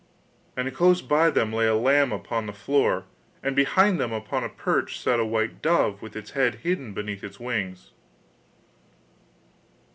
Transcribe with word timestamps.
And 0.57 0.73
close 0.73 0.99
by 1.03 1.29
them 1.29 1.53
lay 1.53 1.67
a 1.67 1.75
lamb 1.75 2.11
upon 2.11 2.47
the 2.47 2.53
floor, 2.53 3.05
and 3.43 3.55
behind 3.55 3.99
them 3.99 4.11
upon 4.11 4.43
a 4.43 4.49
perch 4.49 4.99
sat 4.99 5.19
a 5.19 5.25
white 5.27 5.61
dove 5.61 6.01
with 6.01 6.15
its 6.15 6.31
head 6.31 6.55
hidden 6.65 6.95
beneath 6.95 7.23
its 7.23 7.39
wings. 7.39 7.91